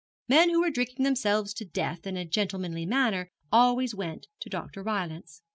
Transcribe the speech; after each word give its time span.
Men 0.27 0.49
who 0.49 0.61
were 0.61 0.71
drinking 0.71 1.03
themselves 1.03 1.53
to 1.53 1.63
death 1.63 2.07
in 2.07 2.17
a 2.17 2.25
gentlemanly 2.25 2.87
manner 2.87 3.29
always 3.51 3.93
went 3.93 4.25
to 4.39 4.49
Dr. 4.49 4.81
Rylance. 4.81 5.43